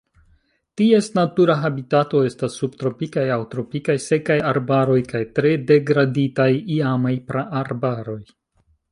Ties 0.81 1.07
natura 1.17 1.55
habitato 1.65 2.21
estas 2.29 2.55
subtropikaj 2.61 3.25
aŭ 3.35 3.37
tropikaj 3.51 3.95
sekaj 4.05 4.37
arbaroj 4.51 4.95
kaj 5.11 5.21
tre 5.41 5.51
degraditaj 5.73 6.49
iamaj 6.77 7.13
praarbaroj. 7.29 8.17